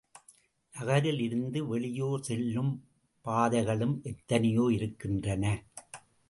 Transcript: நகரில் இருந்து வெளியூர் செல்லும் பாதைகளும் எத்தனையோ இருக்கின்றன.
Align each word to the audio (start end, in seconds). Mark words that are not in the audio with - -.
நகரில் 0.73 1.19
இருந்து 1.19 1.59
வெளியூர் 1.67 2.21
செல்லும் 2.21 2.71
பாதைகளும் 3.25 3.95
எத்தனையோ 4.03 4.65
இருக்கின்றன. 4.71 5.45